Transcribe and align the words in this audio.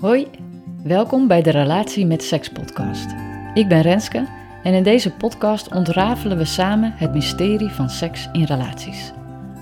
Hoi, 0.00 0.26
welkom 0.82 1.26
bij 1.26 1.42
de 1.42 1.50
Relatie 1.50 2.06
met 2.06 2.22
Seks 2.22 2.48
podcast. 2.48 3.14
Ik 3.54 3.68
ben 3.68 3.80
Renske 3.80 4.28
en 4.62 4.74
in 4.74 4.82
deze 4.82 5.10
podcast 5.10 5.74
ontrafelen 5.74 6.38
we 6.38 6.44
samen 6.44 6.92
het 6.96 7.14
mysterie 7.14 7.68
van 7.68 7.90
seks 7.90 8.28
in 8.32 8.44
relaties. 8.44 9.12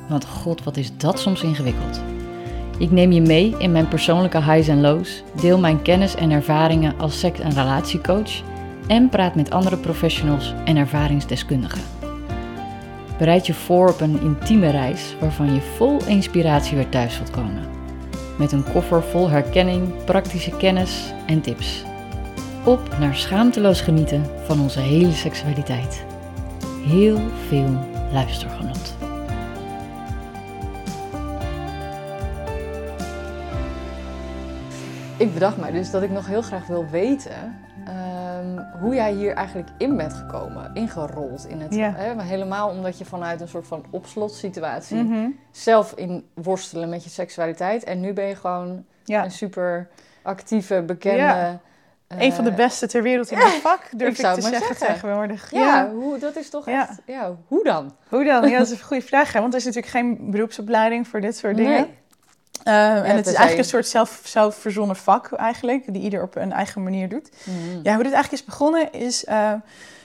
Want 0.09 0.27
god, 0.27 0.65
wat 0.65 0.77
is 0.77 0.97
dat 0.97 1.21
soms 1.21 1.43
ingewikkeld. 1.43 2.01
Ik 2.79 2.91
neem 2.91 3.12
je 3.12 3.21
mee 3.21 3.55
in 3.59 3.73
mijn 3.73 3.89
persoonlijke 3.89 4.43
highs 4.43 4.69
en 4.69 4.81
lows, 4.81 5.22
deel 5.40 5.58
mijn 5.58 5.83
kennis 5.83 6.15
en 6.15 6.31
ervaringen 6.31 6.98
als 6.98 7.19
seks- 7.19 7.40
en 7.40 7.54
relatiecoach 7.54 8.42
en 8.87 9.08
praat 9.08 9.35
met 9.35 9.51
andere 9.51 9.76
professionals 9.76 10.54
en 10.64 10.76
ervaringsdeskundigen. 10.76 11.82
Bereid 13.19 13.46
je 13.46 13.54
voor 13.54 13.88
op 13.88 14.01
een 14.01 14.21
intieme 14.21 14.71
reis 14.71 15.16
waarvan 15.21 15.54
je 15.54 15.60
vol 15.60 16.05
inspiratie 16.06 16.77
weer 16.77 16.88
thuis 16.88 17.14
zult 17.14 17.30
komen. 17.30 17.73
Met 18.38 18.52
een 18.52 18.64
koffer 18.73 19.02
vol 19.02 19.28
herkenning, 19.28 20.05
praktische 20.05 20.56
kennis 20.56 21.12
en 21.27 21.41
tips. 21.41 21.84
Op 22.65 22.98
naar 22.98 23.15
schaamteloos 23.15 23.80
genieten 23.80 24.27
van 24.47 24.61
onze 24.61 24.80
hele 24.80 25.12
seksualiteit. 25.12 26.05
Heel 26.87 27.19
veel 27.48 27.78
luistergenot. 28.12 28.95
Ik 35.16 35.33
bedacht 35.33 35.56
mij 35.56 35.70
dus 35.70 35.91
dat 35.91 36.03
ik 36.03 36.11
nog 36.11 36.27
heel 36.27 36.42
graag 36.42 36.66
wil 36.66 36.87
weten 36.91 37.56
ehm, 37.87 38.62
hoe 38.80 38.95
jij 38.95 39.12
hier 39.12 39.34
eigenlijk 39.34 39.69
in 39.79 39.97
bent 39.97 40.12
gekomen, 40.12 40.70
ingerold 40.75 41.47
in 41.48 41.61
het. 41.61 41.75
Ja. 41.75 41.92
Hè, 41.97 42.23
helemaal 42.23 42.69
omdat 42.69 42.98
je 42.98 43.05
vanuit 43.05 43.41
een 43.41 43.48
soort 43.48 43.66
van 43.66 43.84
opslotsituatie 43.91 45.02
Mhm. 45.02 45.29
zelf 45.51 45.92
in 45.97 46.27
worstelen 46.34 46.89
met 46.89 47.05
je 47.05 47.11
seksualiteit. 47.11 47.84
En 47.84 48.01
nu 48.01 48.12
ben 48.12 48.25
je 48.25 48.34
gewoon 48.37 48.84
Ja, 49.05 49.25
een 49.25 49.30
super 49.30 49.89
actieve, 50.23 50.83
bekende. 50.83 51.19
Ja. 51.19 51.61
eh, 52.09 52.19
een 52.20 52.33
van 52.33 52.45
de 52.45 52.52
beste 52.52 52.87
ter 52.89 53.03
wereld 53.03 53.31
in 53.31 53.39
het 53.39 53.47
vak, 53.53 53.81
durf 53.97 54.11
ik 54.11 54.16
te 54.16 54.41
zeggen, 54.41 54.42
zeggen. 54.66 54.87
tegenwoordig. 54.87 55.50
Ja, 55.50 55.91
Hoe, 55.91 56.19
dat 56.19 56.37
is 56.37 56.50
toch 56.50 56.66
Ja. 56.66 56.89
echt. 56.89 57.00
Ja, 57.06 57.37
hoe 57.47 57.64
dan? 57.64 57.97
Hoe 58.09 58.25
dan? 58.25 58.48
Ja, 58.48 58.59
dat 58.59 58.66
is 58.66 58.72
een 58.72 58.84
goede 58.92 59.03
vraag. 59.03 59.33
Hè? 59.33 59.41
Want 59.41 59.53
er 59.53 59.59
is 59.59 59.64
natuurlijk 59.64 59.92
geen 59.92 60.31
beroepsopleiding 60.31 61.09
voor 61.09 61.20
dit 61.20 61.37
soort 61.37 61.56
dingen. 61.56 61.81
Nee. 61.81 61.94
Eh, 62.62 63.08
en 63.08 63.16
het 63.16 63.27
is 63.27 63.33
eigenlijk 63.34 63.58
een 63.58 63.64
soort 63.64 63.86
zelf, 63.86 64.20
zelfverzonnen 64.24 64.97
vak 64.97 65.33
eigenlijk, 65.33 65.92
die 65.92 66.02
ieder 66.02 66.22
op 66.22 66.36
een 66.36 66.52
eigen 66.52 66.83
manier 66.83 67.08
doet. 67.08 67.30
Mhm. 67.44 67.80
Ja, 67.83 67.94
hoe 67.94 68.02
dit 68.02 68.12
eigenlijk 68.12 68.33
is 68.33 68.44
begonnen 68.44 68.92
is... 68.92 69.24
eh, 69.24 69.52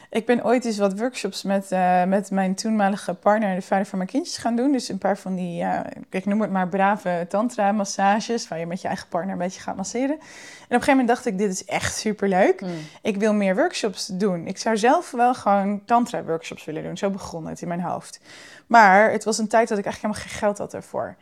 ik 0.09 0.25
ben 0.25 0.45
ooit 0.45 0.65
eens 0.65 0.77
wat 0.77 0.99
workshops 0.99 1.43
met, 1.43 1.71
eh, 1.71 2.03
met 2.03 2.31
mijn 2.31 2.55
toenmalige 2.55 3.13
partner, 3.13 3.55
de 3.55 3.61
vader 3.61 3.85
van 3.85 3.97
mijn 3.97 4.09
kindjes, 4.09 4.37
gaan 4.37 4.55
doen. 4.55 4.71
Dus 4.71 4.89
een 4.89 4.97
paar 4.97 5.17
van 5.17 5.35
die, 5.35 5.55
ja, 5.55 5.85
ik 6.09 6.25
noem 6.25 6.41
het 6.41 6.51
maar 6.51 6.67
brave 6.67 7.25
tantra-massages, 7.29 8.47
waar 8.47 8.59
je 8.59 8.65
met 8.65 8.81
je 8.81 8.87
eigen 8.87 9.07
partner 9.07 9.33
een 9.33 9.39
beetje 9.39 9.61
gaat 9.61 9.75
masseren. 9.75 10.09
En 10.09 10.15
op 10.15 10.19
een 10.19 10.67
gegeven 10.69 10.89
moment 10.89 11.07
dacht 11.07 11.25
ik, 11.25 11.37
dit 11.37 11.51
is 11.51 11.65
echt 11.65 11.97
superleuk. 11.97 12.61
Mhm. 12.61 12.71
Ik 13.01 13.17
wil 13.17 13.33
meer 13.33 13.55
workshops 13.55 14.05
doen. 14.05 14.47
Ik 14.47 14.57
zou 14.57 14.77
zelf 14.77 15.11
wel 15.11 15.33
gewoon 15.33 15.81
tantra-workshops 15.85 16.65
willen 16.65 16.83
doen. 16.83 16.97
Zo 16.97 17.09
begon 17.09 17.47
het 17.47 17.61
in 17.61 17.67
mijn 17.67 17.81
hoofd. 17.81 18.19
Maar 18.67 19.11
het 19.11 19.23
was 19.23 19.37
een 19.37 19.47
tijd 19.47 19.67
dat 19.67 19.77
ik 19.77 19.85
eigenlijk 19.85 20.15
helemaal 20.15 20.37
geen 20.37 20.39
geld 20.39 20.57
had 20.57 20.73
ervoor. 20.73 21.15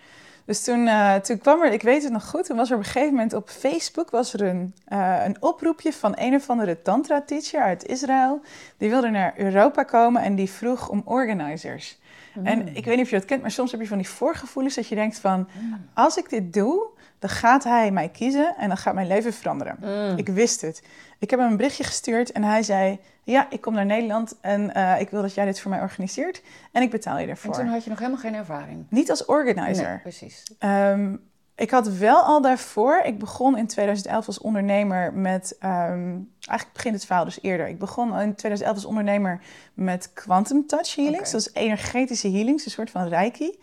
Dus 0.47 0.63
toen, 0.63 0.87
eh, 0.87 1.15
toen 1.15 1.37
kwam 1.37 1.61
er, 1.61 1.71
ik 1.71 1.81
weet 1.81 2.03
het 2.03 2.11
nog 2.11 2.29
goed, 2.29 2.45
toen 2.45 2.57
was 2.57 2.69
er 2.69 2.75
op 2.75 2.81
een 2.81 2.89
gegeven 2.89 3.13
moment 3.13 3.33
op 3.33 3.49
Facebook 3.49 4.09
was 4.09 4.33
er 4.33 4.41
een, 4.41 4.73
eh, 4.85 5.21
een 5.25 5.37
oproepje 5.39 5.93
van 5.93 6.13
een 6.15 6.35
of 6.35 6.49
andere 6.49 6.81
tantra-teacher 6.81 7.61
uit 7.61 7.85
Israël. 7.85 8.41
Die 8.77 8.89
wilde 8.89 9.09
naar 9.09 9.33
Europa 9.37 9.83
komen 9.83 10.21
en 10.21 10.35
die 10.35 10.49
vroeg 10.49 10.89
om 10.89 11.01
organizers. 11.05 11.99
En 12.43 12.75
ik 12.75 12.85
weet 12.85 12.95
niet 12.95 13.05
of 13.05 13.09
je 13.09 13.17
dat 13.17 13.25
kent, 13.25 13.41
maar 13.41 13.51
soms 13.51 13.71
heb 13.71 13.81
je 13.81 13.87
van 13.87 13.97
die 13.97 14.09
voorgevoelens 14.09 14.75
dat 14.75 14.87
je 14.87 14.95
denkt 14.95 15.19
van... 15.19 15.47
als 15.93 16.17
ik 16.17 16.29
dit 16.29 16.53
doe, 16.53 16.87
dan 17.19 17.29
gaat 17.29 17.63
hij 17.63 17.91
mij 17.91 18.09
kiezen 18.09 18.55
en 18.57 18.67
dan 18.67 18.77
gaat 18.77 18.93
mijn 18.93 19.07
leven 19.07 19.33
veranderen. 19.33 19.77
Mm. 19.81 20.17
Ik 20.17 20.29
wist 20.29 20.61
het. 20.61 20.83
Ik 21.19 21.29
heb 21.29 21.39
hem 21.39 21.51
een 21.51 21.57
berichtje 21.57 21.83
gestuurd 21.83 22.31
en 22.31 22.43
hij 22.43 22.63
zei... 22.63 22.99
ja, 23.23 23.47
ik 23.49 23.61
kom 23.61 23.73
naar 23.73 23.85
Nederland 23.85 24.35
en 24.41 24.73
eh, 24.73 24.99
ik 25.01 25.09
wil 25.09 25.21
dat 25.21 25.33
jij 25.33 25.45
dit 25.45 25.59
voor 25.59 25.71
mij 25.71 25.81
organiseert. 25.81 26.41
En 26.71 26.81
ik 26.81 26.89
betaal 26.91 27.17
je 27.17 27.23
En 27.23 27.29
ervoor. 27.29 27.53
toen 27.53 27.67
had 27.67 27.83
je 27.83 27.89
nog 27.89 27.99
helemaal 27.99 28.19
geen 28.21 28.35
ervaring. 28.35 28.85
Niet 28.89 29.09
als 29.09 29.25
organizer. 29.25 29.87
Nee, 29.89 29.99
precies. 29.99 30.43
Ehm, 30.59 31.15
ik 31.55 31.71
had 31.71 31.87
wel 31.87 32.21
al 32.21 32.41
daarvoor, 32.41 33.01
ik 33.03 33.19
begon 33.19 33.57
in 33.57 33.67
2011 33.67 34.27
als 34.27 34.39
ondernemer 34.39 35.13
met, 35.13 35.55
ehm, 35.59 36.15
eigenlijk 36.39 36.73
begint 36.73 36.93
het 36.95 37.05
verhaal 37.05 37.25
dus 37.25 37.41
eerder. 37.41 37.67
Ik 37.67 37.79
begon 37.79 38.19
in 38.19 38.35
2011 38.35 38.75
als 38.75 38.85
ondernemer 38.85 39.41
met 39.73 40.13
Quantum 40.13 40.67
Touch 40.67 40.95
Healings, 40.95 41.19
Oké. 41.19 41.31
dat 41.31 41.41
is 41.41 41.53
energetische 41.53 42.31
healings, 42.31 42.65
een 42.65 42.71
soort 42.71 42.89
van 42.91 43.07
reiki. 43.07 43.57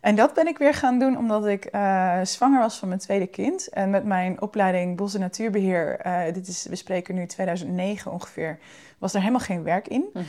En 0.00 0.14
dat 0.14 0.34
ben 0.34 0.46
ik 0.46 0.58
weer 0.58 0.74
gaan 0.74 0.98
doen 0.98 1.16
omdat 1.16 1.46
ik 1.46 1.64
eh, 1.64 2.20
zwanger 2.22 2.60
was 2.60 2.78
van 2.78 2.88
mijn 2.88 3.00
tweede 3.00 3.26
kind. 3.26 3.68
En 3.68 3.90
met 3.90 4.04
mijn 4.04 4.40
opleiding 4.40 4.96
Bos- 4.96 5.14
en 5.14 5.20
Natuurbeheer, 5.20 5.98
eh, 5.98 6.34
dit 6.34 6.48
is, 6.48 6.66
we 6.66 6.76
spreken 6.76 7.14
nu 7.14 7.26
2009 7.26 8.12
ongeveer, 8.12 8.58
was 8.98 9.14
er 9.14 9.20
helemaal 9.20 9.40
geen 9.40 9.62
werk 9.62 9.88
in. 9.88 10.04
Mhm. 10.12 10.24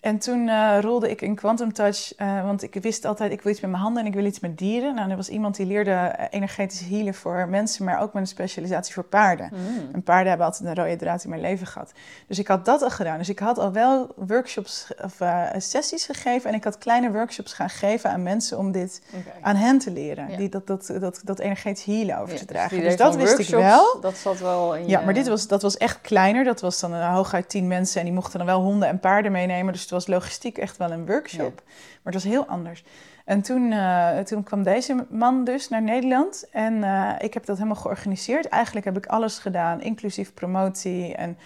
En 0.00 0.18
toen 0.18 0.48
eh, 0.48 0.78
rolde 0.80 1.10
ik 1.10 1.22
in 1.22 1.34
Quantum 1.34 1.72
Touch, 1.72 2.14
eh, 2.16 2.44
want 2.44 2.62
ik 2.62 2.74
wist 2.74 3.04
altijd, 3.04 3.32
ik 3.32 3.42
wil 3.42 3.52
iets 3.52 3.60
met 3.60 3.70
mijn 3.70 3.82
handen 3.82 4.02
en 4.02 4.08
ik 4.08 4.14
wil 4.14 4.24
iets 4.24 4.40
met 4.40 4.58
dieren. 4.58 4.94
Nou, 4.94 5.10
er 5.10 5.16
was 5.16 5.28
iemand 5.28 5.56
die 5.56 5.66
leerde 5.66 5.90
eh, 5.90 6.26
energetisch 6.30 6.80
healen 6.80 7.14
voor 7.14 7.48
mensen, 7.48 7.84
maar 7.84 8.00
ook 8.00 8.12
met 8.12 8.22
een 8.22 8.28
specialisatie 8.28 8.94
voor 8.94 9.04
paarden. 9.04 9.50
Mm. 9.52 9.88
En 9.92 10.02
paarden 10.02 10.28
hebben 10.28 10.46
altijd 10.46 10.68
een 10.68 10.84
rode 10.84 10.96
draad 10.96 11.24
in 11.24 11.30
mijn 11.30 11.40
leven 11.40 11.66
gehad. 11.66 11.92
Dus 12.26 12.38
ik 12.38 12.48
had 12.48 12.64
dat 12.64 12.82
al 12.82 12.90
gedaan. 12.90 13.18
Dus 13.18 13.28
ik 13.28 13.38
had 13.38 13.58
al 13.58 13.72
wel 13.72 14.12
workshops 14.16 14.86
of 15.02 15.20
sessies 15.58 16.04
gegeven 16.06 16.50
en 16.50 16.56
ik 16.56 16.64
had 16.64 16.78
kleine 16.78 17.12
workshops 17.12 17.52
gaan 17.52 17.70
geven 17.70 18.10
aan 18.10 18.22
mensen 18.22 18.58
om 18.58 18.72
dit 18.72 19.02
aan 19.40 19.56
hen 19.56 19.78
te 19.78 19.90
leren. 19.90 20.30
Ja. 20.30 20.36
Die, 20.36 20.48
dat, 20.48 20.66
dat, 20.66 20.92
dat, 21.00 21.20
dat 21.24 21.38
energetisch 21.38 21.84
healen 21.84 22.18
over 22.18 22.32
Ja, 22.32 22.38
te 22.38 22.44
dus 22.44 22.56
dragen. 22.56 22.80
Dus, 22.80 22.96
dat 22.96 23.16
wist 23.16 23.38
ik 23.38 23.48
wel. 23.48 24.00
Dat 24.00 24.16
zat 24.16 24.38
wel 24.40 24.74
in 24.76 24.88
Ja, 24.88 25.00
maar 25.00 25.14
dit 25.14 25.28
was, 25.28 25.46
dat 25.46 25.62
was 25.62 25.76
echt 25.76 26.00
kleiner. 26.00 26.44
Dat 26.44 26.60
was 26.60 26.80
dan 26.80 26.92
een 26.92 27.12
hooguit 27.12 27.48
tien 27.48 27.66
mensen 27.66 27.98
en 27.98 28.06
die 28.06 28.14
mochten 28.14 28.38
dan 28.38 28.46
wel 28.46 28.60
honden 28.60 28.88
en 28.88 29.00
paarden 29.00 29.32
meenemen. 29.32 29.72
Dus 29.72 29.86
was 29.96 30.06
logistiek 30.06 30.58
echt 30.58 30.76
wel 30.76 30.90
een 30.90 31.06
workshop. 31.06 31.62
Maar 32.02 32.12
het 32.12 32.22
was 32.22 32.24
heel 32.32 32.46
anders. 32.46 32.84
En 33.24 33.42
toen, 33.42 33.72
eh, 33.72 34.18
toen 34.18 34.42
kwam 34.42 34.62
deze 34.62 35.06
man 35.10 35.44
dus 35.44 35.68
naar 35.68 35.82
Nederland 35.82 36.46
en 36.50 36.84
eh, 36.84 37.10
ik 37.18 37.34
heb 37.34 37.46
dat 37.46 37.56
helemaal 37.56 37.76
georganiseerd. 37.82 38.48
Eigenlijk 38.48 38.86
heb 38.86 38.96
ik 38.96 39.06
alles 39.06 39.38
gedaan, 39.38 39.80
inclusief 39.80 40.34
promotie 40.34 41.14
en 41.14 41.38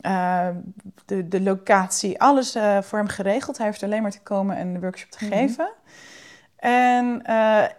eh, 0.00 0.48
de, 1.06 1.28
de 1.28 1.40
locatie, 1.40 2.20
alles 2.20 2.56
voor 2.80 2.98
hem 2.98 3.08
geregeld. 3.08 3.56
Hij 3.56 3.66
heeft 3.66 3.82
alleen 3.82 4.02
maar 4.02 4.10
te 4.10 4.20
komen 4.22 4.56
en 4.56 4.72
de 4.72 4.80
workshop 4.80 5.10
te 5.10 5.24
Mhm. 5.24 5.34
geven. 5.34 5.70
En, 6.56 7.22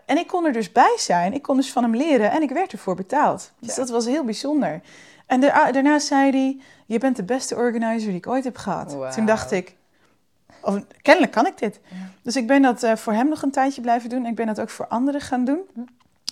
en 0.05 0.17
ik 0.17 0.27
kon 0.27 0.45
er 0.45 0.53
dus 0.53 0.71
bij 0.71 0.95
zijn. 0.97 1.33
Ik 1.33 1.41
kon 1.41 1.55
dus 1.55 1.71
van 1.71 1.83
hem 1.83 1.95
leren 1.95 2.31
en 2.31 2.41
ik 2.41 2.49
werd 2.49 2.71
ervoor 2.71 2.95
betaald. 2.95 3.51
Dus 3.59 3.69
Ja. 3.75 3.81
dat 3.81 3.89
was 3.89 4.05
heel 4.05 4.23
bijzonder. 4.25 4.81
En 5.25 5.39
da- 5.41 5.71
daarna 5.71 5.99
zei 5.99 6.31
hij: 6.31 6.57
Je 6.85 6.97
bent 6.99 7.15
de 7.15 7.23
beste 7.23 7.55
organizer 7.55 8.07
die 8.07 8.17
ik 8.17 8.27
ooit 8.27 8.43
heb 8.43 8.57
gehad. 8.57 9.13
Toen 9.13 9.25
dacht 9.25 9.51
ik: 9.51 9.75
oh, 10.61 10.75
Kennelijk 11.01 11.31
kan 11.33 11.47
ik 11.47 11.57
dit. 11.57 11.79
Ja. 11.87 11.97
Dus 12.21 12.35
ik 12.35 12.47
ben 12.47 12.61
dat 12.61 12.83
eh, 12.83 12.95
voor 12.95 13.13
hem 13.13 13.29
nog 13.29 13.41
een 13.41 13.51
tijdje 13.51 13.81
blijven 13.81 14.09
doen. 14.09 14.23
En 14.23 14.29
ik 14.29 14.35
ben 14.35 14.47
dat 14.47 14.61
ook 14.61 14.69
voor 14.69 14.87
anderen 14.87 15.21
gaan 15.21 15.45
doen. 15.45 15.59
Hm. 15.73 15.79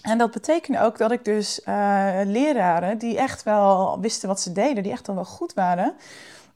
En 0.01 0.17
dat 0.17 0.31
betekende 0.31 0.79
ook 0.79 0.97
dat 0.97 1.11
ik 1.11 1.25
dus 1.25 1.63
eh, 1.63 2.19
leraren 2.25 2.97
die 2.97 3.17
echt 3.17 3.43
wel 3.43 3.97
wisten 4.01 4.27
wat 4.27 4.41
ze 4.41 4.51
deden, 4.51 4.83
die 4.83 4.91
echt 4.91 5.09
al 5.09 5.15
wel 5.15 5.25
goed 5.25 5.53
waren, 5.53 5.93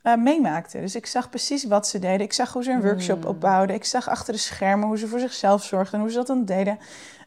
eh, 0.01 0.15
meemaakte. 0.15 0.79
Dus 0.79 0.95
ik 0.95 1.05
zag 1.05 1.29
precies 1.29 1.63
wat 1.63 1.87
ze 1.87 1.99
deden. 1.99 2.21
Ik 2.21 2.33
zag 2.33 2.53
hoe 2.53 2.63
ze 2.63 2.71
een 2.71 2.81
workshop 2.81 3.21
Hmm. 3.21 3.29
opbouwden. 3.29 3.75
Ik 3.75 3.85
zag 3.85 4.09
achter 4.09 4.33
de 4.33 4.39
schermen 4.39 4.87
hoe 4.87 4.97
ze 4.97 5.07
voor 5.07 5.19
zichzelf 5.19 5.63
zorgden 5.63 5.93
en 5.93 5.99
hoe 5.99 6.09
ze 6.09 6.17
dat 6.17 6.27
dan 6.27 6.45
deden. 6.45 6.79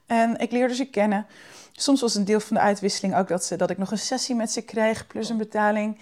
En 0.07 0.39
ik 0.39 0.51
leerde 0.51 0.75
ze 0.75 0.85
kennen. 0.85 1.27
Soms 1.73 2.01
was 2.01 2.15
een 2.15 2.25
deel 2.25 2.41
van 2.41 2.57
de 2.57 2.63
uitwisseling 2.63 3.17
ook 3.17 3.29
dat, 3.29 3.45
ze, 3.45 3.57
dat 3.57 3.71
ik 3.71 3.79
nog 3.79 3.91
een 3.91 3.99
sessie 3.99 4.35
met 4.35 4.53
ze 4.53 4.63
kreeg, 4.63 5.07
plus 5.07 5.29
een 5.29 5.37
betaling. 5.37 5.99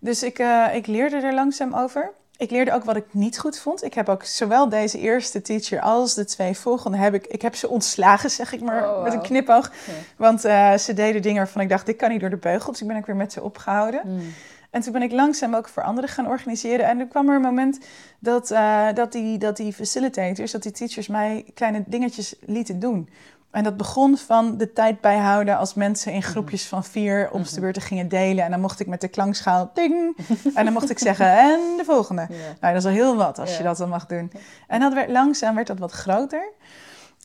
Dus 0.00 0.22
ik, 0.22 0.38
ik 0.72 0.86
leerde 0.86 1.16
er 1.16 1.34
langzaam 1.34 1.74
over. 1.74 2.12
Ik 2.36 2.50
leerde 2.50 2.72
ook 2.72 2.84
wat 2.84 2.96
ik 2.96 3.04
niet 3.10 3.38
goed 3.38 3.58
vond. 3.58 3.84
Ik 3.84 3.94
heb 3.94 4.08
ook 4.08 4.24
zowel 4.24 4.68
deze 4.68 4.98
eerste 4.98 5.42
teacher 5.42 5.80
als 5.80 6.14
de 6.14 6.24
twee 6.24 6.56
volgende... 6.56 6.96
heb 6.96 7.14
ik, 7.14 7.26
ik 7.26 7.42
heb 7.42 7.54
ze 7.54 7.68
ontslagen, 7.68 8.30
zeg 8.30 8.52
ik 8.52 8.60
maar, 8.60 8.96
Oh, 8.96 9.02
met 9.02 9.12
een 9.12 9.22
knipoog. 9.22 9.72
Want 10.16 10.44
eh, 10.44 10.76
ze 10.76 10.94
deden 10.94 11.22
dingen 11.22 11.38
waarvan 11.38 11.62
ik 11.62 11.68
dacht, 11.68 11.86
dit 11.86 11.96
kan 11.96 12.10
niet 12.10 12.20
door 12.20 12.30
de 12.30 12.36
beugel. 12.36 12.72
Dus 12.72 12.80
ik 12.80 12.86
ben 12.86 12.96
ook 12.96 13.06
weer 13.06 13.16
met 13.16 13.32
ze 13.32 13.42
opgehouden. 13.42 14.00
Mm. 14.04 14.32
En 14.70 14.80
toen 14.80 14.92
ben 14.92 15.02
ik 15.02 15.12
langzaam 15.12 15.54
ook 15.54 15.68
voor 15.68 15.82
anderen 15.82 16.10
gaan 16.10 16.26
organiseren. 16.26 16.86
En 16.86 17.00
er 17.00 17.06
kwam 17.06 17.28
er 17.28 17.34
een 17.34 17.40
moment 17.40 17.78
dat, 18.18 18.50
eh, 18.50 18.86
dat, 18.94 19.12
die, 19.12 19.38
dat 19.38 19.56
die 19.56 19.72
facilitators, 19.72 20.50
dat 20.50 20.62
die 20.62 20.72
teachers 20.72 21.08
mij 21.08 21.44
kleine 21.54 21.84
dingetjes 21.86 22.34
lieten 22.40 22.78
doen. 22.78 23.08
En 23.54 23.64
dat 23.64 23.76
begon 23.76 24.16
van 24.18 24.56
de 24.56 24.72
tijd 24.72 25.00
bijhouden 25.00 25.56
als 25.58 25.74
mensen 25.74 26.12
in 26.12 26.22
groepjes 26.22 26.66
van 26.66 26.84
vier 26.84 27.30
op 27.30 27.48
de 27.48 27.60
beurten 27.60 27.82
gingen 27.82 28.08
delen. 28.08 28.44
En 28.44 28.50
dan 28.50 28.60
mocht 28.60 28.80
ik 28.80 28.86
met 28.86 29.00
de 29.00 29.08
klankschaal 29.08 29.70
ding. 29.74 30.16
En 30.54 30.64
dan 30.64 30.72
mocht 30.72 30.90
ik 30.90 30.98
zeggen, 30.98 31.26
en 31.50 31.60
de 31.76 31.82
volgende. 31.84 32.26
Ja. 32.30 32.36
Nou, 32.60 32.74
dat 32.74 32.82
is 32.82 32.88
al 32.88 32.94
heel 32.94 33.16
wat 33.16 33.38
als 33.38 33.50
Ja. 33.50 33.56
je 33.56 33.62
dat 33.62 33.76
dan 33.76 33.88
mag 33.88 34.06
doen. 34.06 34.32
En 34.68 34.80
dat 34.80 34.92
werd, 34.92 35.10
langzaam 35.10 35.54
werd 35.54 35.66
dat 35.66 35.78
wat 35.78 35.92
groter. 35.92 36.52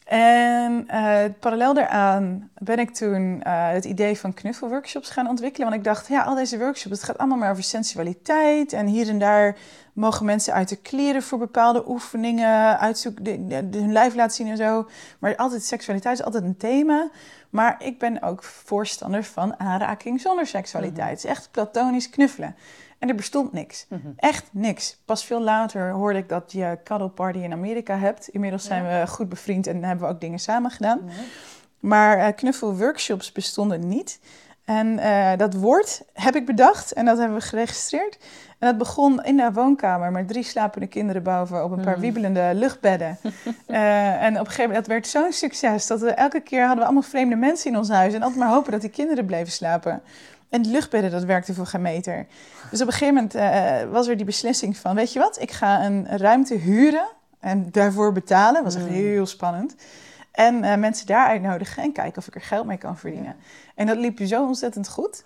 En 0.09 0.83
eh, 0.88 1.23
parallel 1.39 1.73
daaraan 1.73 2.50
ben 2.57 2.79
ik 2.79 2.94
toen 2.94 3.41
eh, 3.44 3.69
het 3.69 3.85
idee 3.85 4.17
van 4.19 4.33
knuffelworkshops 4.33 5.09
gaan 5.09 5.27
ontwikkelen. 5.27 5.67
Want 5.67 5.79
ik 5.79 5.88
dacht, 5.88 6.07
ja, 6.07 6.21
al 6.21 6.35
deze 6.35 6.57
workshops, 6.57 6.95
het 6.95 7.03
gaat 7.06 7.17
allemaal 7.17 7.38
maar 7.38 7.51
over 7.51 7.63
sensualiteit. 7.63 8.73
En 8.73 8.85
hier 8.85 9.09
en 9.09 9.19
daar 9.19 9.56
mogen 9.94 10.25
mensen 10.25 10.53
uit 10.53 10.69
de 10.69 10.75
kleren 10.75 11.23
voor 11.23 11.38
bepaalde 11.38 11.89
oefeningen, 11.89 12.79
uitzoeken, 12.79 13.23
de, 13.23 13.47
de- 13.69 13.77
hun 13.77 13.91
lijf 13.91 14.15
laten 14.15 14.35
zien 14.35 14.47
en 14.47 14.57
zo. 14.57 14.89
Maar 15.19 15.35
altijd 15.35 15.63
seksualiteit 15.63 16.19
is 16.19 16.25
altijd 16.25 16.44
een 16.44 16.57
thema. 16.57 17.09
Maar 17.50 17.75
ik 17.83 18.00
ben 18.00 18.21
ook 18.21 18.44
voorstander 18.44 19.23
van 19.23 19.59
aanraking 19.59 20.21
zonder 20.21 20.47
seksualiteit. 20.47 21.09
Het 21.09 21.17
is 21.23 21.29
echt 21.29 21.50
platonisch 21.51 22.09
knuffelen. 22.09 22.55
En 23.00 23.10
er 23.10 23.16
bestond 23.16 23.54
niks. 23.54 23.88
Echt 24.16 24.50
niks. 24.51 25.01
Pas 25.06 25.25
veel 25.25 25.42
later 25.42 25.92
hoorde 25.92 26.19
ik 26.19 26.30
dat 26.30 26.51
je 26.51 26.78
cuddle 26.84 27.10
party 27.10 27.40
in 27.40 27.51
Amerika 27.51 27.98
hebt. 27.98 28.28
Inmiddels 28.28 28.63
zijn 28.63 28.84
we 28.84 29.07
goed 29.07 29.30
bevriend 29.30 29.68
en 29.68 29.84
hebben 29.84 30.07
we 30.07 30.13
ook 30.13 30.22
dingen 30.22 30.40
samen 30.40 30.72
gedaan. 30.72 31.01
Maar 31.80 32.18
uh, 32.18 32.28
knuffelworkshops 32.36 33.31
bestonden 33.31 33.88
niet. 33.88 34.19
En 34.69 34.88
uh, 34.88 35.31
dat 35.38 35.54
woord 35.54 36.01
heb 36.13 36.36
ik 36.36 36.45
bedacht 36.45 36.94
en 36.94 37.06
dat 37.06 37.18
hebben 37.18 37.38
we 37.38 37.44
geregistreerd. 37.44 38.18
En 38.60 38.68
dat 38.68 38.77
begon 38.77 39.24
in 39.24 39.38
de 39.38 39.51
woonkamer 39.54 40.12
met 40.12 40.27
drie 40.27 40.44
slapende 40.44 40.88
kinderen 40.88 41.24
boven 41.24 41.63
op 41.63 41.71
een 41.71 41.81
paar 41.81 42.00
wiebelende 42.00 42.51
luchtbedden. 42.54 43.18
uh, 43.68 44.24
en 44.25 44.33
op 44.33 44.39
een 44.39 44.45
gegeven 44.45 44.62
moment, 44.62 44.86
dat 44.86 44.88
werd 44.88 45.07
zo'n 45.07 45.31
succes 45.31 45.88
dat 45.88 46.00
we 46.00 46.10
elke 46.10 46.39
keer 46.39 46.60
hadden 46.60 46.77
we 46.77 46.83
allemaal 46.83 47.01
vreemde 47.01 47.36
mensen 47.36 47.71
in 47.71 47.77
ons 47.77 47.89
huis. 47.89 48.13
En 48.13 48.21
altijd 48.21 48.39
maar 48.39 48.50
hopen 48.50 48.71
dat 48.71 48.81
die 48.81 48.89
kinderen 48.89 49.25
bleven 49.25 49.51
slapen. 49.51 50.01
En 50.50 50.62
die 50.62 50.72
luchtbedden, 50.72 51.12
dat 51.12 51.24
werkte 51.24 51.54
voor 51.54 51.65
geen 51.65 51.81
meter. 51.81 52.25
Dus 52.72 52.81
op 52.81 52.88
een 52.88 52.94
gegeven 52.94 53.13
moment 53.13 53.36
uh, 53.36 53.92
was 53.92 54.07
er 54.07 54.18
die 54.18 54.25
beslissing 54.25 54.77
van, 54.77 54.95
weet 54.95 55.13
je 55.13 55.19
wat, 55.19 55.42
ik 55.42 55.51
ga 55.51 55.86
een 55.86 56.07
ruimte 56.18 56.56
huren 56.56 57.07
en 57.39 57.68
daarvoor 57.72 58.12
betalen. 58.12 58.63
Dat 58.63 58.74
was 58.74 58.83
echt 58.83 58.94
heel 58.94 59.25
spannend. 59.25 59.75
En 60.31 60.63
uh, 60.63 60.75
mensen 60.75 61.05
daar 61.05 61.27
uitnodigen 61.27 61.83
en 61.83 61.91
kijken 61.91 62.17
of 62.17 62.27
ik 62.27 62.35
er 62.35 62.41
geld 62.41 62.65
mee 62.65 62.77
kan 62.77 62.97
verdienen. 62.97 63.35
En 63.75 63.87
dat 63.87 63.97
liep 63.97 64.19
zo 64.23 64.45
ontzettend 64.45 64.89
goed. 64.89 65.23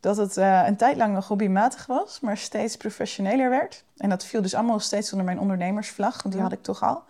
Dat 0.00 0.16
het 0.16 0.36
uh, 0.36 0.66
een 0.66 0.76
tijd 0.76 0.96
lang 0.96 1.14
nog 1.14 1.28
hobbymatig 1.28 1.86
was, 1.86 2.20
maar 2.20 2.36
steeds 2.36 2.76
professioneler 2.76 3.50
werd. 3.50 3.84
En 3.96 4.08
dat 4.08 4.24
viel 4.24 4.42
dus 4.42 4.54
allemaal 4.54 4.80
steeds 4.80 5.10
onder 5.10 5.26
mijn 5.26 5.40
ondernemersvlag, 5.40 6.22
want 6.22 6.34
die 6.34 6.42
had 6.42 6.52
ik 6.52 6.62
toch 6.62 6.82
al. 6.82 7.02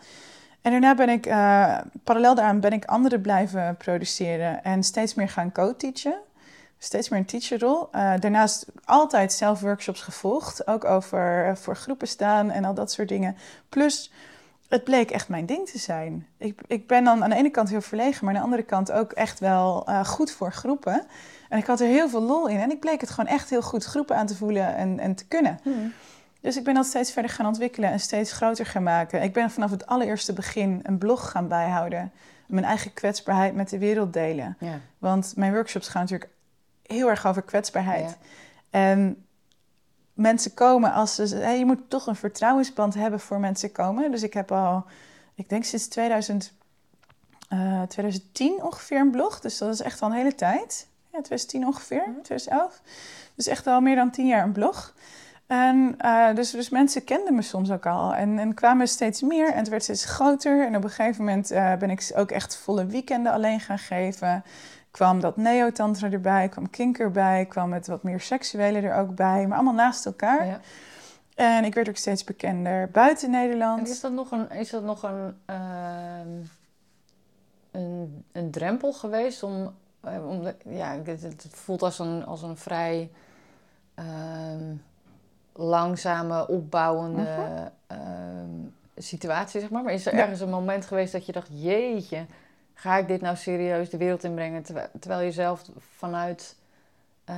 En 0.62 0.70
daarna 0.70 0.94
ben 0.94 1.08
ik, 1.08 1.26
uh, 1.26 1.78
parallel 2.04 2.34
daaraan 2.34 2.60
ben 2.60 2.72
ik 2.72 2.84
anderen 2.84 3.20
blijven 3.20 3.76
produceren 3.76 4.64
en 4.64 4.82
steeds 4.82 5.14
meer 5.14 5.28
gaan 5.28 5.52
co-teachen. 5.52 6.18
Steeds 6.78 7.08
meer 7.08 7.18
een 7.18 7.26
teacherrol. 7.26 7.88
Uh, 7.92 8.12
daarnaast 8.18 8.66
altijd 8.84 9.32
zelf 9.32 9.60
workshops 9.60 10.00
gevolgd, 10.00 10.66
ook 10.66 10.84
over 10.84 11.56
voor 11.58 11.76
groepen 11.76 12.08
staan 12.08 12.50
en 12.50 12.64
al 12.64 12.74
dat 12.74 12.92
soort 12.92 13.08
dingen. 13.08 13.36
Plus 13.68 14.12
het 14.68 14.84
bleek 14.84 15.10
echt 15.10 15.28
mijn 15.28 15.46
ding 15.46 15.68
te 15.68 15.78
zijn. 15.78 16.26
Ik, 16.38 16.60
ik 16.66 16.86
ben 16.86 17.04
dan 17.04 17.22
aan 17.22 17.30
de 17.30 17.36
ene 17.36 17.50
kant 17.50 17.68
heel 17.68 17.80
verlegen, 17.80 18.24
maar 18.24 18.34
aan 18.34 18.40
de 18.40 18.46
andere 18.46 18.62
kant 18.62 18.92
ook 18.92 19.12
echt 19.12 19.40
wel 19.40 19.88
uh, 19.88 20.04
goed 20.04 20.30
voor 20.30 20.52
groepen. 20.52 21.06
En 21.48 21.58
ik 21.58 21.66
had 21.66 21.80
er 21.80 21.86
heel 21.86 22.08
veel 22.08 22.22
lol 22.22 22.48
in. 22.48 22.60
En 22.60 22.70
ik 22.70 22.80
bleek 22.80 23.00
het 23.00 23.10
gewoon 23.10 23.30
echt 23.30 23.50
heel 23.50 23.62
goed 23.62 23.84
groepen 23.84 24.16
aan 24.16 24.26
te 24.26 24.36
voelen 24.36 24.76
en, 24.76 24.98
en 24.98 25.14
te 25.14 25.26
kunnen. 25.26 25.58
Hmm. 25.62 25.92
Dus 26.40 26.56
ik 26.56 26.64
ben 26.64 26.74
dat 26.74 26.86
steeds 26.86 27.12
verder 27.12 27.30
gaan 27.30 27.46
ontwikkelen 27.46 27.90
en 27.90 28.00
steeds 28.00 28.32
groter 28.32 28.66
gaan 28.66 28.82
maken. 28.82 29.22
Ik 29.22 29.32
ben 29.32 29.50
vanaf 29.50 29.70
het 29.70 29.86
allereerste 29.86 30.32
begin 30.32 30.80
een 30.82 30.98
blog 30.98 31.30
gaan 31.30 31.48
bijhouden. 31.48 32.12
Mijn 32.46 32.64
eigen 32.64 32.92
kwetsbaarheid 32.92 33.54
met 33.54 33.68
de 33.68 33.78
wereld 33.78 34.12
delen. 34.12 34.56
Ja. 34.60 34.80
Want 34.98 35.32
mijn 35.36 35.52
workshops 35.52 35.88
gaan 35.88 36.02
natuurlijk 36.02 36.30
heel 36.82 37.08
erg 37.08 37.26
over 37.26 37.42
kwetsbaarheid. 37.42 38.10
Ja. 38.10 38.16
En 38.70 39.25
mensen 40.16 40.54
komen 40.54 40.92
als 40.92 41.14
ze... 41.14 41.36
Hey, 41.36 41.58
je 41.58 41.64
moet 41.64 41.90
toch 41.90 42.06
een 42.06 42.16
vertrouwensband 42.16 42.94
hebben 42.94 43.20
voor 43.20 43.40
mensen 43.40 43.72
komen. 43.72 44.10
Dus 44.10 44.22
ik 44.22 44.32
heb 44.34 44.52
al, 44.52 44.84
ik 45.34 45.48
denk 45.48 45.64
sinds 45.64 45.88
2000, 45.88 46.52
uh, 47.52 47.82
2010 47.82 48.62
ongeveer 48.62 49.00
een 49.00 49.10
blog. 49.10 49.40
Dus 49.40 49.58
dat 49.58 49.72
is 49.72 49.80
echt 49.80 50.02
al 50.02 50.08
een 50.08 50.16
hele 50.16 50.34
tijd. 50.34 50.88
Ja, 51.12 51.20
2010 51.22 51.66
ongeveer, 51.66 52.04
2011. 52.22 52.80
Dus 53.34 53.46
echt 53.46 53.66
al 53.66 53.80
meer 53.80 53.96
dan 53.96 54.10
tien 54.10 54.26
jaar 54.26 54.42
een 54.42 54.52
blog. 54.52 54.94
En 55.46 55.96
uh, 56.04 56.34
dus, 56.34 56.50
dus 56.50 56.68
mensen 56.68 57.04
kenden 57.04 57.34
me 57.34 57.42
soms 57.42 57.70
ook 57.70 57.86
al 57.86 58.14
en, 58.14 58.38
en 58.38 58.54
kwamen 58.54 58.88
steeds 58.88 59.22
meer 59.22 59.52
en 59.52 59.58
het 59.58 59.68
werd 59.68 59.82
steeds 59.82 60.04
groter. 60.04 60.66
En 60.66 60.76
op 60.76 60.84
een 60.84 60.90
gegeven 60.90 61.24
moment 61.24 61.52
uh, 61.52 61.74
ben 61.74 61.90
ik 61.90 62.12
ook 62.14 62.30
echt 62.30 62.56
volle 62.56 62.86
weekenden 62.86 63.32
alleen 63.32 63.60
gaan 63.60 63.78
geven 63.78 64.44
kwam 64.96 65.20
dat 65.20 65.36
neotantra 65.36 66.10
erbij, 66.10 66.48
kwam 66.48 66.70
kink 66.70 66.98
erbij, 66.98 67.46
kwam 67.48 67.72
het 67.72 67.86
wat 67.86 68.02
meer 68.02 68.20
seksuele 68.20 68.80
er 68.80 68.94
ook 68.94 69.14
bij, 69.14 69.46
maar 69.46 69.56
allemaal 69.56 69.74
naast 69.74 70.06
elkaar. 70.06 70.46
Ja. 70.46 70.60
En 71.34 71.64
ik 71.64 71.74
werd 71.74 71.88
ook 71.88 71.96
steeds 71.96 72.24
bekender 72.24 72.90
buiten 72.90 73.30
Nederland. 73.30 73.78
En 73.78 73.92
is 73.92 74.00
dat 74.00 74.12
nog 74.12 74.30
een, 74.30 74.50
is 74.50 74.70
dat 74.70 74.82
nog 74.82 75.02
een, 75.02 75.36
uh, 75.50 76.20
een, 77.70 78.24
een 78.32 78.50
drempel 78.50 78.92
geweest 78.92 79.42
om, 79.42 79.74
uh, 80.04 80.28
om 80.28 80.42
de, 80.42 80.54
ja, 80.68 80.96
het, 81.04 81.22
het, 81.22 81.46
voelt 81.50 81.82
als 81.82 81.98
een, 81.98 82.24
als 82.26 82.42
een 82.42 82.56
vrij 82.56 83.10
uh, 83.98 84.04
langzame, 85.52 86.48
opbouwende 86.48 87.26
-huh. 87.86 87.98
situatie, 88.96 89.60
zeg 89.60 89.70
maar. 89.70 89.82
Maar 89.82 89.92
is 89.92 90.06
er 90.06 90.14
ja. 90.14 90.20
ergens 90.20 90.40
een 90.40 90.50
moment 90.50 90.86
geweest 90.86 91.12
dat 91.12 91.26
je 91.26 91.32
dacht, 91.32 91.48
jeetje, 91.50 92.26
ga 92.78 92.96
ik 92.96 93.08
dit 93.08 93.20
nou 93.20 93.36
serieus 93.36 93.90
de 93.90 93.96
wereld 93.96 94.24
inbrengen? 94.24 94.62
Terwijl, 94.62 94.88
terwijl 95.00 95.20
je 95.20 95.32
zelf 95.32 95.62
vanuit 95.96 96.56
uh, 97.30 97.36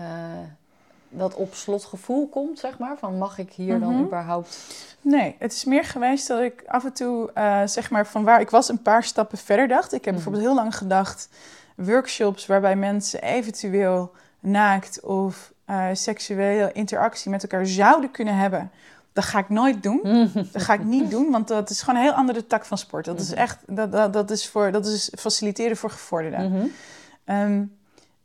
dat 1.08 1.34
op 1.34 1.54
slot 1.54 1.84
gevoel 1.84 2.28
komt, 2.28 2.58
zeg 2.58 2.78
maar. 2.78 2.98
Van 2.98 3.18
mag 3.18 3.38
ik 3.38 3.52
hier 3.52 3.76
mm 3.76 3.82
-hmm. 3.82 3.92
dan 3.92 4.04
überhaupt... 4.04 4.58
Nee, 5.00 5.36
het 5.38 5.52
is 5.52 5.64
meer 5.64 5.84
geweest 5.84 6.28
dat 6.28 6.40
ik 6.40 6.62
af 6.66 6.84
en 6.84 6.92
toe, 6.92 7.30
uh, 7.34 7.62
zeg 7.64 7.90
maar, 7.90 8.06
van 8.06 8.24
waar 8.24 8.40
ik 8.40 8.50
was 8.50 8.68
een 8.68 8.82
paar 8.82 9.04
stappen 9.04 9.38
verder 9.38 9.68
dacht. 9.68 9.92
Ik 9.92 10.04
heb 10.04 10.04
mm 10.04 10.04
-hmm. 10.04 10.12
bijvoorbeeld 10.12 10.44
heel 10.44 10.54
lang 10.54 10.76
gedacht, 10.76 11.28
workshops 11.74 12.46
waarbij 12.46 12.76
mensen 12.76 13.22
eventueel 13.22 14.12
naakt 14.40 15.00
of 15.00 15.52
uh, 15.70 15.86
seksuele 15.92 16.72
interactie 16.72 17.30
met 17.30 17.42
elkaar 17.42 17.66
zouden 17.66 18.10
kunnen 18.10 18.36
hebben 18.36 18.70
dat 19.18 19.26
ga 19.26 19.38
ik 19.38 19.48
nooit 19.48 19.82
doen. 19.82 20.00
Dat 20.52 20.62
ga 20.62 20.72
ik 20.74 20.84
niet 20.84 21.10
doen, 21.10 21.30
want 21.30 21.48
dat 21.48 21.70
is 21.70 21.82
gewoon 21.82 22.00
een 22.00 22.06
heel 22.06 22.16
andere 22.16 22.46
tak 22.46 22.64
van 22.64 22.78
sport. 22.78 23.04
Dat 23.04 23.20
is 23.20 23.30
mhm. 23.30 23.38
echt, 23.38 23.58
dat, 23.66 23.92
dat, 23.92 24.12
dat, 24.12 24.30
is, 24.30 24.48
voor, 24.48 24.72
dat 24.72 24.86
is 24.86 25.12
faciliteren 25.18 25.76
voor 25.76 25.90
gevorderden. 25.90 26.50
Mm 26.50 26.56
-hmm. 26.56 26.70
um, 27.36 27.76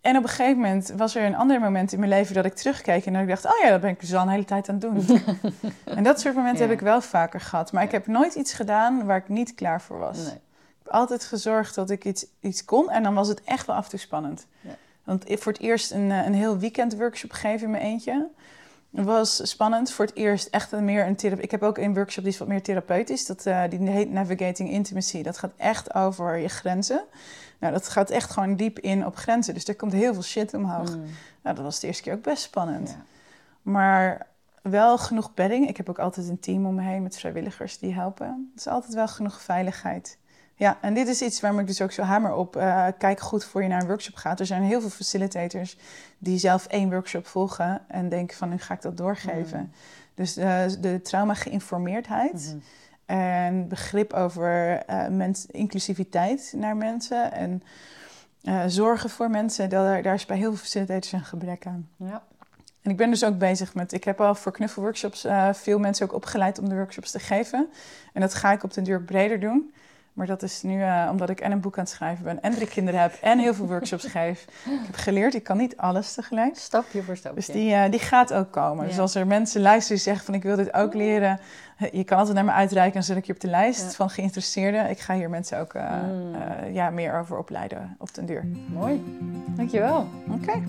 en 0.01 0.17
op 0.17 0.23
een 0.23 0.29
gegeven 0.29 0.61
moment 0.61 0.93
was 0.97 1.15
er 1.15 1.23
een 1.23 1.35
ander 1.35 1.59
moment 1.59 1.91
in 1.91 1.99
mijn 1.99 2.11
leven 2.11 2.35
dat 2.35 2.45
ik 2.45 2.53
terugkeek 2.53 3.05
en 3.05 3.13
dat 3.13 3.21
ik 3.21 3.27
dacht, 3.27 3.45
oh 3.45 3.63
ja, 3.63 3.69
dat 3.69 3.81
ben 3.81 3.89
ik 3.89 3.99
dus 3.99 4.13
al 4.13 4.21
een 4.21 4.27
hele 4.27 4.45
tijd 4.45 4.69
aan 4.69 4.79
het 4.79 5.07
doen. 5.07 5.21
en 5.97 6.03
dat 6.03 6.19
soort 6.19 6.35
momenten 6.35 6.63
ja. 6.63 6.69
heb 6.69 6.77
ik 6.79 6.83
wel 6.83 7.01
vaker 7.01 7.41
gehad. 7.41 7.71
Maar 7.71 7.81
ja. 7.81 7.87
ik 7.87 7.93
heb 7.93 8.07
nooit 8.07 8.35
iets 8.35 8.53
gedaan 8.53 9.05
waar 9.05 9.17
ik 9.17 9.29
niet 9.29 9.55
klaar 9.55 9.81
voor 9.81 9.99
was. 9.99 10.17
Nee. 10.17 10.25
Ik 10.25 10.41
heb 10.83 10.93
altijd 10.93 11.23
gezorgd 11.23 11.75
dat 11.75 11.89
ik 11.89 12.05
iets, 12.05 12.25
iets 12.39 12.65
kon 12.65 12.89
en 12.89 13.03
dan 13.03 13.13
was 13.13 13.27
het 13.27 13.43
echt 13.43 13.65
wel 13.67 13.75
af 13.75 13.83
en 13.83 13.89
toe 13.89 13.99
spannend. 13.99 14.45
Ja. 14.61 14.75
Want 15.03 15.23
voor 15.27 15.51
het 15.51 15.61
eerst 15.61 15.91
een, 15.91 16.11
eh, 16.11 16.25
een 16.25 16.33
heel 16.33 16.57
weekend 16.57 16.95
workshop 16.95 17.31
gegeven 17.31 17.65
in 17.65 17.71
mijn 17.71 17.83
eentje. 17.83 18.29
Was 18.93 19.49
spannend. 19.49 19.91
Voor 19.91 20.05
het 20.05 20.15
eerst 20.15 20.47
echt 20.47 20.71
een 20.71 20.85
meer 20.85 21.07
een 21.07 21.15
therapie. 21.15 21.43
Ik 21.43 21.51
heb 21.51 21.63
ook 21.63 21.77
een 21.77 21.93
workshop 21.93 22.23
die 22.23 22.33
is 22.33 22.39
wat 22.39 22.47
meer 22.47 22.61
therapeutisch. 22.61 23.25
Dat, 23.25 23.45
uh, 23.45 23.63
die 23.69 23.89
heet 23.89 24.11
Navigating 24.11 24.69
Intimacy. 24.69 25.23
Dat 25.23 25.37
gaat 25.37 25.53
echt 25.57 25.93
over 25.93 26.37
je 26.37 26.47
grenzen. 26.47 27.03
Nou, 27.59 27.73
dat 27.73 27.89
gaat 27.89 28.09
echt 28.09 28.31
gewoon 28.31 28.55
diep 28.55 28.79
in 28.79 29.05
op 29.05 29.15
grenzen. 29.15 29.53
Dus 29.53 29.67
er 29.67 29.75
komt 29.75 29.93
heel 29.93 30.13
veel 30.13 30.23
shit 30.23 30.53
omhoog. 30.53 30.95
Mm. 30.95 31.03
Nou, 31.41 31.55
dat 31.55 31.65
was 31.65 31.79
de 31.79 31.87
eerste 31.87 32.03
keer 32.03 32.13
ook 32.13 32.21
best 32.21 32.43
spannend. 32.43 32.89
Ja. 32.89 33.03
Maar 33.61 34.27
wel 34.61 34.97
genoeg 34.97 35.33
bedding. 35.33 35.67
Ik 35.67 35.77
heb 35.77 35.89
ook 35.89 35.99
altijd 35.99 36.27
een 36.27 36.39
team 36.39 36.65
om 36.65 36.75
me 36.75 36.81
heen 36.81 37.03
met 37.03 37.17
vrijwilligers 37.17 37.79
die 37.79 37.93
helpen. 37.93 38.49
Het 38.51 38.65
is 38.65 38.71
altijd 38.71 38.93
wel 38.93 39.07
genoeg 39.07 39.41
veiligheid. 39.41 40.17
Ja, 40.63 40.77
en 40.81 40.93
dit 40.93 41.07
is 41.07 41.21
iets 41.21 41.39
waarom 41.41 41.59
ik 41.59 41.67
dus 41.67 41.81
ook 41.81 41.91
zo 41.91 42.01
hamer 42.01 42.33
op. 42.33 42.55
Uh, 42.55 42.87
kijk 42.97 43.19
goed 43.19 43.45
voor 43.45 43.61
je 43.61 43.67
naar 43.67 43.81
een 43.81 43.87
workshop 43.87 44.15
gaat. 44.15 44.39
Er 44.39 44.45
zijn 44.45 44.61
heel 44.61 44.81
veel 44.81 44.89
facilitators 44.89 45.77
die 46.17 46.37
zelf 46.37 46.65
één 46.65 46.89
workshop 46.89 47.27
volgen 47.27 47.81
en 47.87 48.09
denken 48.09 48.37
van 48.37 48.49
nu 48.49 48.57
ga 48.57 48.73
ik 48.73 48.81
dat 48.81 48.97
doorgeven. 48.97 49.59
Mm. 49.59 49.71
Dus 50.15 50.37
uh, 50.37 50.61
de 50.79 51.01
trauma 51.01 51.33
geïnformeerdheid 51.33 52.33
mm 52.33 52.49
-hmm. 52.49 52.61
en 53.05 53.67
begrip 53.67 54.13
over 54.13 54.83
uh, 54.89 55.07
mens, 55.07 55.45
inclusiviteit 55.45 56.53
naar 56.55 56.77
mensen 56.77 57.31
en 57.31 57.63
zorgen 58.71 59.09
voor 59.09 59.29
mensen, 59.29 59.69
daar, 59.69 60.01
daar 60.01 60.13
is 60.13 60.25
bij 60.25 60.37
heel 60.37 60.49
veel 60.49 60.63
facilitators 60.63 61.11
een 61.11 61.25
gebrek 61.25 61.65
aan. 61.65 61.89
Ja. 61.95 62.23
En 62.81 62.91
ik 62.91 62.97
ben 62.97 63.09
dus 63.09 63.23
ook 63.23 63.37
bezig 63.37 63.73
met, 63.73 63.93
ik 63.93 64.03
heb 64.03 64.21
al 64.21 64.35
voor 64.35 64.51
knuffelworkshops 64.51 65.27
veel 65.51 65.79
mensen 65.79 66.05
ook 66.05 66.13
opgeleid 66.13 66.59
om 66.59 66.69
de 66.69 66.75
workshops 66.75 67.11
te 67.11 67.19
geven. 67.19 67.69
En 68.13 68.21
dat 68.21 68.33
ga 68.33 68.51
ik 68.51 68.63
op 68.63 68.73
den 68.73 68.83
duur 68.83 69.01
breder 69.01 69.39
doen. 69.39 69.73
Maar 70.13 70.27
dat 70.27 70.43
is 70.43 70.61
nu 70.61 70.79
uh, 70.79 71.07
omdat 71.11 71.29
ik 71.29 71.39
en 71.39 71.51
een 71.51 71.59
boek 71.59 71.77
aan 71.77 71.83
het 71.83 71.93
schrijven 71.93 72.23
ben 72.23 72.41
en 72.41 72.51
drie 72.51 72.67
kinderen 72.67 73.01
heb 73.01 73.13
en 73.21 73.39
heel 73.39 73.53
veel 73.53 73.67
workshops 73.67 74.05
geef. 74.05 74.45
Ik 74.65 74.85
heb 74.85 74.95
geleerd, 74.95 75.33
ik 75.35 75.43
kan 75.43 75.57
niet 75.57 75.77
alles 75.77 76.13
tegelijk. 76.13 76.57
Stapje 76.57 77.03
voor 77.03 77.17
stapje. 77.17 77.35
Dus 77.35 77.45
die, 77.45 77.71
uh, 77.71 77.83
die 77.89 77.99
gaat 77.99 78.33
ook 78.33 78.51
komen. 78.51 78.83
Ja. 78.83 78.89
Dus 78.89 78.99
als 78.99 79.15
er 79.15 79.27
mensen 79.27 79.61
luisteren 79.61 79.95
die 79.95 80.05
zeggen 80.05 80.25
van 80.25 80.33
ik 80.33 80.43
wil 80.43 80.55
dit 80.55 80.73
ook 80.73 80.93
leren. 80.93 81.39
Je 81.91 82.03
kan 82.03 82.17
altijd 82.17 82.35
naar 82.35 82.45
me 82.45 82.51
uitreiken 82.51 82.97
en 82.97 83.03
zet 83.03 83.17
ik 83.17 83.25
je 83.25 83.33
op 83.33 83.39
de 83.39 83.47
lijst 83.47 83.81
ja. 83.81 83.89
van 83.89 84.09
geïnteresseerden. 84.09 84.89
Ik 84.89 84.99
ga 84.99 85.15
hier 85.15 85.29
mensen 85.29 85.59
ook 85.59 85.73
uh, 85.73 85.91
mm. 85.91 86.73
ja, 86.73 86.89
meer 86.89 87.19
over 87.19 87.37
opleiden 87.37 87.95
op 87.99 88.13
den 88.13 88.25
duur. 88.25 88.45
Mooi, 88.67 89.03
dankjewel. 89.55 90.07
Oké. 90.27 90.37
Okay. 90.41 90.63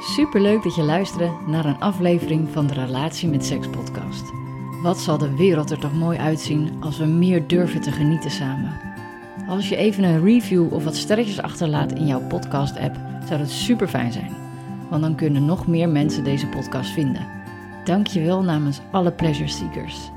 Superleuk 0.00 0.62
dat 0.62 0.74
je 0.74 0.82
luisterde 0.82 1.32
naar 1.46 1.64
een 1.64 1.80
aflevering 1.80 2.48
van 2.52 2.66
de 2.66 2.74
Relatie 2.74 3.28
met 3.28 3.44
Seks 3.44 3.68
podcast. 3.68 4.47
Wat 4.82 4.98
zal 4.98 5.18
de 5.18 5.36
wereld 5.36 5.70
er 5.70 5.78
toch 5.78 5.94
mooi 5.94 6.18
uitzien 6.18 6.70
als 6.80 6.98
we 6.98 7.04
meer 7.04 7.46
durven 7.46 7.80
te 7.80 7.92
genieten 7.92 8.30
samen? 8.30 8.72
Als 9.48 9.68
je 9.68 9.76
even 9.76 10.04
een 10.04 10.24
review 10.24 10.72
of 10.72 10.84
wat 10.84 10.96
sterretjes 10.96 11.42
achterlaat 11.42 11.92
in 11.92 12.06
jouw 12.06 12.26
podcast-app, 12.26 12.96
zou 13.26 13.38
dat 13.38 13.50
super 13.50 13.88
fijn 13.88 14.12
zijn. 14.12 14.36
Want 14.90 15.02
dan 15.02 15.14
kunnen 15.14 15.44
nog 15.44 15.66
meer 15.66 15.88
mensen 15.88 16.24
deze 16.24 16.46
podcast 16.46 16.90
vinden. 16.90 17.26
Dank 17.84 18.06
je 18.06 18.20
wel 18.20 18.42
namens 18.42 18.80
alle 18.90 19.12
pleasure 19.12 19.48
seekers. 19.48 20.10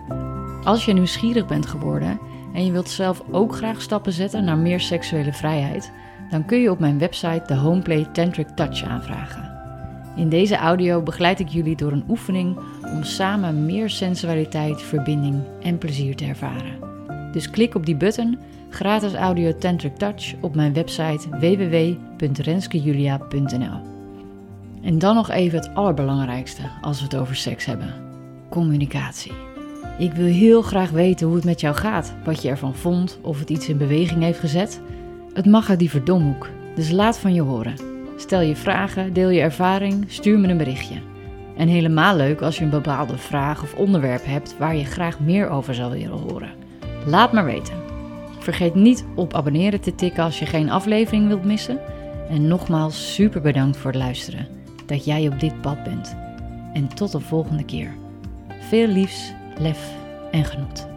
Als 0.64 0.86
je 0.86 0.94
nieuwsgierig 0.94 1.48
bent 1.48 1.66
geworden 1.66 2.20
en 2.54 2.66
je 2.66 2.72
wilt 2.72 2.90
zelf 2.90 3.24
ook 3.32 3.56
graag 3.56 3.82
stappen 3.82 4.14
zetten 4.14 4.44
naar 4.44 4.58
meer 4.58 4.80
seksuele 4.80 5.34
vrijheid, 5.34 5.92
dan 6.30 6.46
kun 6.46 6.60
je 6.60 6.72
op 6.72 6.80
mijn 6.80 7.00
website 7.00 7.44
de 7.46 7.56
Homeplay 7.56 8.06
Tantric 8.14 8.48
Touch 8.48 8.84
aanvragen. 8.84 9.51
In 10.16 10.30
deze 10.30 10.56
audio 10.56 11.02
begeleid 11.02 11.40
ik 11.40 11.48
jullie 11.48 11.76
door 11.76 11.92
een 11.92 12.06
oefening 12.10 12.58
om 12.94 13.04
samen 13.04 13.66
meer 13.66 13.90
sensualiteit, 13.90 14.82
verbinding 14.82 15.42
en 15.62 15.78
plezier 15.78 16.16
te 16.16 16.26
ervaren. 16.26 16.80
Dus 17.32 17.50
klik 17.50 17.76
op 17.76 17.86
die 17.86 17.96
button, 17.96 18.38
gratis 18.70 19.14
audio 19.14 19.58
Tantric 19.58 19.96
Touch, 19.96 20.34
op 20.42 20.56
mijn 20.56 20.74
website 20.74 21.30
www.renskejulia.nl. 21.30 23.80
En 24.82 25.00
dan 25.00 25.16
nog 25.16 25.30
even 25.30 25.60
het 25.60 25.74
allerbelangrijkste 25.74 26.62
als 26.82 26.98
we 26.98 27.04
het 27.04 27.16
over 27.16 27.36
seks 27.36 27.66
hebben: 27.66 27.94
communicatie. 28.50 29.34
Ik 29.98 30.14
wil 30.14 30.26
heel 30.26 30.62
graag 30.62 30.90
weten 30.90 31.28
hoe 31.28 31.36
het 31.36 31.46
met 31.46 31.62
jou 31.62 31.76
gaat, 31.76 32.14
wat 32.24 32.42
je 32.42 32.50
ervan 32.50 32.76
vond, 32.76 33.20
of 33.22 33.40
het 33.40 33.50
iets 33.50 33.70
in 33.70 33.78
beweging 33.78 34.24
heeft 34.24 34.40
gezet. 34.40 34.82
Het 35.34 35.46
mag 35.46 35.70
uit 35.70 35.80
die 35.80 35.90
verdomhoek, 35.90 36.50
dus 36.76 36.90
laat 36.90 37.20
van 37.20 37.34
je 37.34 37.42
horen. 37.42 37.91
Stel 38.22 38.42
je 38.42 38.56
vragen, 38.56 39.14
deel 39.14 39.30
je 39.30 39.42
ervaring, 39.42 40.06
stuur 40.08 40.40
me 40.40 40.48
een 40.48 40.58
berichtje. 40.58 40.96
En 41.58 41.68
helemaal 41.68 42.16
leuk 42.16 42.42
als 42.42 42.58
je 42.58 42.64
een 42.64 42.70
bepaalde 42.70 43.18
vraag 43.18 43.64
of 43.64 43.74
onderwerp 43.74 44.26
hebt 44.26 44.58
waar 44.58 44.76
je 44.76 44.86
graag 44.86 45.20
meer 45.20 45.50
over 45.50 45.76
zou 45.76 45.92
willen 45.92 46.18
horen. 46.18 46.52
Laat 47.06 47.32
maar 47.32 47.46
weten. 47.46 47.74
Vergeet 48.40 48.76
niet 48.76 49.06
op 49.16 49.34
abonneren 49.34 49.82
te 49.82 49.96
tikken 49.96 50.24
als 50.24 50.40
je 50.40 50.46
geen 50.46 50.70
aflevering 50.70 51.28
wilt 51.28 51.44
missen. 51.44 51.80
En 52.30 52.48
nogmaals 52.48 53.14
super 53.14 53.42
bedankt 53.42 53.78
voor 53.78 53.92
het 53.92 54.02
luisteren. 54.02 54.48
Dat 54.86 55.06
jij 55.06 55.28
op 55.28 55.40
dit 55.40 55.62
pad 55.62 55.84
bent. 55.84 56.16
En 56.74 56.88
tot 56.88 57.12
de 57.12 57.20
volgende 57.20 57.66
keer. 57.66 57.94
Veel 58.60 58.88
liefs, 58.88 59.34
lef 59.60 59.94
en 60.32 60.46
genot. 60.46 60.91